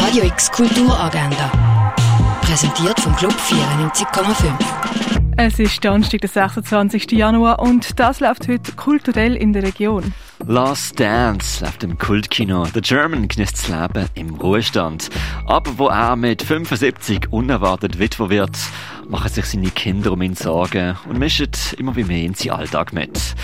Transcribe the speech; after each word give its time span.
Radio 0.00 0.22
X 0.22 0.50
Kulturagenda. 0.52 1.50
Präsentiert 2.42 3.00
vom 3.00 3.16
Club 3.16 3.32
94,5. 3.32 4.52
Es 5.36 5.58
ist 5.58 5.84
Donnerstag, 5.84 6.20
der 6.20 6.30
26. 6.30 7.10
Januar 7.12 7.58
und 7.58 7.98
das 7.98 8.20
läuft 8.20 8.46
heute 8.46 8.72
kulturell 8.72 9.34
in 9.34 9.52
der 9.52 9.64
Region. 9.64 10.14
Last 10.46 11.00
Dance 11.00 11.64
läuft 11.64 11.82
im 11.82 11.98
Kultkino. 11.98 12.64
The 12.66 12.80
German 12.80 13.26
genießt 13.26 13.58
das 13.58 13.68
Leben 13.68 14.08
im 14.14 14.34
Ruhestand. 14.36 15.10
Aber 15.46 15.78
wo 15.78 15.88
er 15.88 16.14
mit 16.14 16.42
75 16.42 17.32
unerwartet 17.32 17.98
Witwer 17.98 18.30
wird, 18.30 18.56
machen 19.08 19.30
sich 19.30 19.46
seine 19.46 19.70
Kinder 19.70 20.12
um 20.12 20.22
ihn 20.22 20.34
Sorgen 20.34 20.96
und 21.08 21.18
mischen 21.18 21.48
immer 21.78 21.96
wie 21.96 22.04
mehr 22.04 22.22
in 22.22 22.34
seinen 22.34 22.52
Alltag 22.52 22.92
mit. 22.92 23.34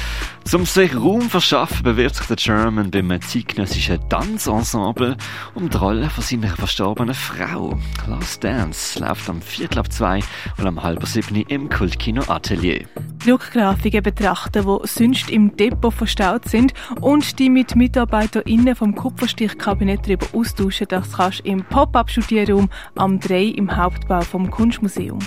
Zum 0.44 0.66
sich 0.66 0.94
Raum 0.94 1.30
verschaffen 1.30 1.82
bewirbt 1.82 2.16
sich 2.16 2.26
der 2.26 2.36
German 2.36 2.90
beim 2.90 3.20
zeitgenössischen 3.20 4.06
Tanzensemble 4.08 5.16
um 5.54 5.70
die 5.70 5.76
Rolle 5.76 6.10
von 6.10 6.22
seiner 6.22 6.54
verstorbenen 6.54 7.14
Frau. 7.14 7.78
Last 8.06 8.44
Dance 8.44 8.98
läuft 8.98 9.28
am 9.30 9.40
Viertel 9.40 9.78
ab 9.78 9.90
zwei 9.90 10.20
und 10.58 10.66
am 10.66 10.82
halb 10.82 11.06
sieben 11.06 11.44
im 11.48 11.68
Kultkino 11.68 12.22
Atelier. 12.28 12.86
Druckgrafiken 13.24 14.02
betrachten, 14.02 14.66
die 14.66 14.86
sonst 14.86 15.30
im 15.30 15.56
Depot 15.56 15.94
verstaut 15.94 16.46
sind 16.46 16.74
und 17.00 17.38
die 17.38 17.48
mit 17.48 17.74
MitarbeiterInnen 17.74 18.76
vom 18.76 18.94
Kupferstichkabinett 18.94 20.06
darüber 20.06 20.26
austauschen, 20.34 20.88
das 20.90 21.12
kannst 21.12 21.40
du 21.40 21.48
im 21.48 21.64
Pop-Up-Studierraum 21.64 22.68
am 22.96 23.20
3 23.20 23.44
im 23.44 23.74
Hauptbau 23.74 24.20
vom 24.20 24.50
Kunstmuseum. 24.50 25.20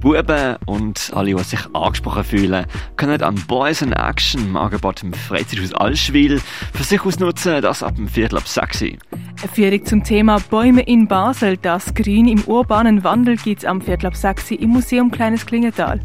Buben 0.00 0.56
und 0.66 1.10
alle, 1.14 1.34
die 1.34 1.42
sich 1.42 1.60
angesprochen 1.74 2.24
fühlen, 2.24 2.66
können 2.96 3.22
an 3.22 3.36
Boys 3.48 3.80
in 3.80 3.94
Action 3.94 4.42
im 4.42 4.56
Angebot 4.58 5.02
im 5.02 5.14
Freizeithaus 5.14 5.72
Allschwil 5.72 6.42
für 6.74 6.82
sich 6.82 7.02
ausnutzen, 7.02 7.62
das 7.62 7.82
ab 7.82 7.96
dem 7.96 8.08
Viertel 8.08 8.36
ab 8.36 8.46
6 8.46 8.82
Eine 8.82 8.98
Führung 9.54 9.84
zum 9.86 10.04
Thema 10.04 10.38
Bäume 10.50 10.82
in 10.82 11.08
Basel, 11.08 11.56
das 11.56 11.94
Grün 11.94 12.28
im 12.28 12.42
urbanen 12.44 13.02
Wandel 13.02 13.36
gibt 13.36 13.62
es 13.62 13.64
am 13.64 13.80
Viertel 13.80 14.08
ab 14.08 14.16
6 14.16 14.50
im 14.50 14.68
Museum 14.68 15.10
Kleines 15.10 15.46
Klingenthal. 15.46 16.00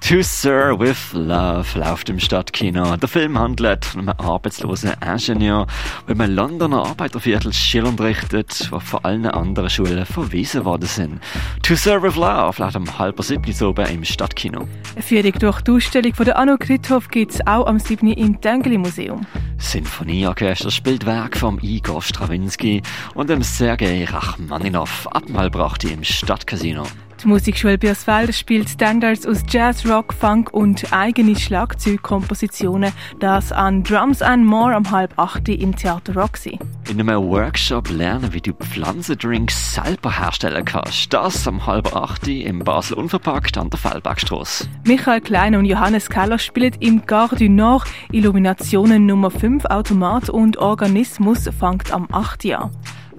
To 0.00 0.22
Sir 0.22 0.78
with 0.78 1.12
Love 1.12 1.66
läuft 1.78 2.08
im 2.08 2.18
Stadtkino. 2.18 2.96
Der 2.96 3.08
Film 3.08 3.38
handelt 3.38 3.84
von 3.84 4.00
einem 4.02 4.14
arbeitslosen 4.18 4.92
Ingenieur, 5.04 5.66
der 6.08 6.14
im 6.18 6.34
Londoner 6.34 6.86
Arbeiterviertel 6.86 7.52
Schill 7.52 7.84
unterrichtet, 7.84 8.68
wo 8.70 8.80
von 8.80 9.04
allen 9.04 9.26
anderen 9.26 9.68
Schulen 9.68 10.06
verwiesen 10.06 10.64
worden 10.64 10.86
sind. 10.86 11.20
To 11.62 11.74
Sir 11.74 12.02
with 12.02 12.16
Love 12.16 12.62
läuft 12.62 12.76
am 12.76 12.98
halb 12.98 13.22
siebten 13.22 13.64
oben 13.64 13.86
im 13.86 14.04
Stadtkino. 14.04 14.66
Eine 14.94 15.02
Führung 15.02 15.32
durch 15.32 15.60
die 15.60 15.72
Ausstellung 15.72 16.14
von 16.14 16.24
der 16.24 16.38
Anno 16.38 16.56
Krithoff 16.56 17.08
gibt 17.08 17.32
es 17.32 17.46
auch 17.46 17.66
am 17.66 17.78
7. 17.78 18.12
im 18.12 18.40
Tengeli 18.40 18.78
Museum. 18.78 19.26
Sinfonieorchester 19.58 20.70
spielt 20.70 21.04
Werk 21.04 21.36
vom 21.36 21.58
Igor 21.60 22.00
Strawinski 22.00 22.82
und 23.14 23.28
dem 23.28 23.42
Sergei 23.42 24.04
Rachmaninow 24.04 25.06
ab 25.08 25.24
halb 25.34 25.56
im 25.84 26.04
Stadtcasino. 26.04 26.84
Die 27.22 27.26
Musikschule 27.26 27.78
Biosfeld 27.78 28.32
spielt 28.32 28.68
Standards 28.68 29.26
aus 29.26 29.42
Jazz, 29.48 29.84
Rock, 29.84 30.14
Funk 30.14 30.54
und 30.54 30.92
eigene 30.92 31.34
Schlagzeugkompositionen. 31.34 32.92
Das 33.18 33.50
an 33.50 33.82
Drums 33.82 34.22
and 34.22 34.44
More 34.44 34.76
am 34.76 34.88
halb 34.92 35.18
acht 35.18 35.48
im 35.48 35.74
Theater 35.74 36.14
Roxy. 36.14 36.60
In 36.88 37.00
einem 37.00 37.28
Workshop 37.28 37.90
lernen, 37.90 38.32
wie 38.32 38.40
du 38.40 38.52
Pflanzendrinks 38.52 39.74
selber 39.74 40.16
herstellen 40.16 40.64
kannst. 40.64 41.12
Das 41.12 41.48
am 41.48 41.66
halb 41.66 41.94
acht 41.96 42.28
im 42.28 42.60
Basel 42.60 42.96
Unverpackt 42.96 43.58
an 43.58 43.68
der 43.68 43.80
Fellbergstrasse. 43.80 44.68
Michael 44.84 45.20
Klein 45.20 45.56
und 45.56 45.64
Johannes 45.64 46.08
Keller 46.08 46.38
spielen 46.38 46.76
im 46.78 47.04
Gare 47.04 47.34
du 47.34 47.48
Nord 47.48 47.88
Illuminationen 48.12 49.06
Nummer 49.06 49.32
5 49.32 49.64
Automat 49.64 50.30
und 50.30 50.58
Organismus 50.58 51.50
fängt 51.58 51.92
am 51.92 52.06
8. 52.12 52.46
an. 52.54 52.70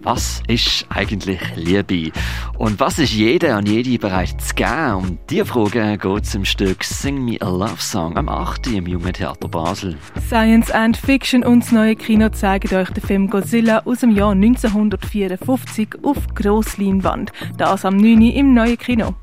Was 0.02 0.42
ist 0.48 0.86
eigentlich 0.90 1.42
Liebe? 1.56 2.12
Und 2.60 2.78
was 2.78 3.00
ist 3.00 3.14
jeder 3.14 3.58
und 3.58 3.70
jede 3.70 3.98
bereit 3.98 4.42
zu 4.42 4.54
geben? 4.54 4.94
Um 4.94 5.18
diese 5.30 5.46
Frage 5.46 5.98
geht 5.98 6.24
es 6.26 6.36
im 6.36 6.44
Stück 6.44 6.84
Sing 6.84 7.24
Me 7.24 7.38
a 7.40 7.48
Love 7.48 7.80
Song 7.80 8.18
am 8.18 8.28
8. 8.28 8.68
im 8.68 8.86
Jungen 8.86 9.14
Theater 9.14 9.48
Basel. 9.48 9.96
Science 10.28 10.70
and 10.70 10.98
Fiction 10.98 11.46
und 11.46 11.64
das 11.64 11.72
neue 11.72 11.96
Kino 11.96 12.28
zeigen 12.28 12.76
euch 12.76 12.90
den 12.90 13.02
Film 13.02 13.30
Godzilla 13.30 13.84
aus 13.86 14.00
dem 14.00 14.12
Jahr 14.12 14.34
1954 14.34 16.04
auf 16.04 16.18
Grossleinwand. 16.36 17.32
Das 17.56 17.86
am 17.86 17.96
9. 17.96 18.24
im 18.24 18.54
neuen 18.54 18.78
Kino. 18.78 19.16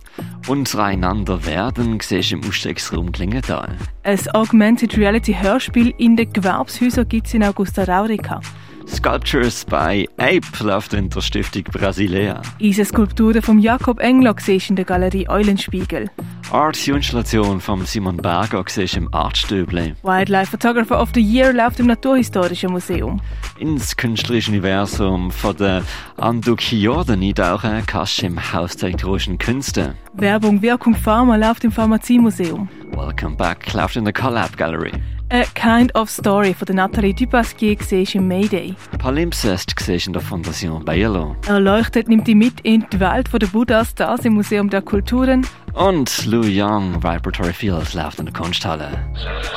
Unsere 0.49 0.85
einander 0.85 1.45
werden 1.45 1.99
siehst 2.01 2.33
im 2.33 2.41
Ausstellungsraum 2.43 3.13
Klingenthal. 3.13 3.77
Ein 4.03 4.19
Augmented 4.33 4.97
Reality 4.97 5.35
Hörspiel 5.35 5.93
in 5.99 6.17
den 6.17 6.33
Gewerbshäusern 6.33 7.07
gibt 7.07 7.27
es 7.27 7.35
in 7.35 7.45
Augusta 7.45 7.85
Raurica. 7.85 8.41
Sculptures 8.89 9.65
by 9.65 10.09
Ape 10.19 10.65
läuft 10.65 10.95
in 10.95 11.11
der 11.11 11.21
Stiftung 11.21 11.65
Brasilea. 11.65 12.41
Eisenskulpturen 12.63 13.43
von 13.43 13.59
Jakob 13.59 14.01
Engler 14.01 14.35
siehst 14.39 14.71
in 14.71 14.77
der 14.77 14.85
Galerie 14.85 15.29
Eulenspiegel. 15.29 16.11
Art-Installation 16.53 17.61
von 17.61 17.85
Simon 17.85 18.17
Berger 18.17 18.65
siehst 18.69 18.97
im 18.97 19.13
Artstöble. 19.13 19.97
Wildlife 20.03 20.51
Photographer 20.51 21.01
of 21.01 21.11
the 21.15 21.21
Year 21.21 21.53
läuft 21.53 21.81
im 21.81 21.87
Naturhistorischen 21.87 22.71
Museum. 22.71 23.21
Ins 23.59 23.97
künstlerische 23.97 24.53
Universum 24.53 25.31
von 25.31 25.57
der 25.57 25.83
Anduk 26.17 26.73
Jordan 26.73 27.23
eintauchen 27.23 27.83
kannst 27.87 28.23
du 28.23 28.27
im 28.27 28.53
Haus 28.53 28.77
der 28.77 28.91
elektrischen 28.91 29.39
Künste. 29.39 29.95
Werbung 30.15 30.63
Wirkung 30.63 30.95
Pharma 30.95 31.37
läuft 31.37 31.65
im 31.65 31.73
Pharmaziemuseum. 31.73 32.69
Welcome 32.97 33.37
Back 33.37 33.75
läuft 33.75 33.97
in 33.97 34.05
der 34.05 34.15
Collab 34.15 34.57
Gallery. 34.57 34.91
A 35.31 35.43
Kind 35.55 35.95
of 35.95 36.09
Story 36.09 36.55
von 36.55 36.65
der 36.65 36.77
Nathalie 36.77 37.13
Dupasquier 37.13 37.77
siehst 37.79 38.15
im 38.15 38.27
Mayday. 38.27 38.75
Palimpsest 38.97 39.75
siehst 39.79 40.07
in 40.07 40.15
der 40.15 40.23
Fondation 40.23 40.83
Bayerlo. 40.83 41.37
Erleuchtet 41.47 42.09
nimmt 42.09 42.27
die 42.27 42.35
mit 42.35 42.61
in 42.63 42.87
die 42.91 42.99
Welt 42.99 43.29
der 43.31 43.47
Buddhas, 43.49 43.95
das 43.95 44.25
im 44.25 44.33
Museum 44.33 44.71
der 44.71 44.81
Kulturen. 44.81 45.47
Und 45.75 46.25
Lou 46.25 46.41
Young 46.47 46.95
Vibratory 47.03 47.53
Fields 47.53 47.93
läuft 47.93 48.19
in 48.19 48.25
der 48.25 48.35
Kunsthalle. 48.35 48.89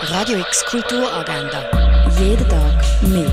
Radio 0.09 0.39
X 0.39 0.65
Kulturagenda. 0.65 1.63
Jeden 2.19 2.49
Tag 2.49 2.83
mehr. 3.03 3.29